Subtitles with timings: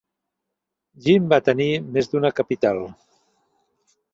[1.07, 1.67] Jin va tenir
[1.99, 2.81] més d'una capital.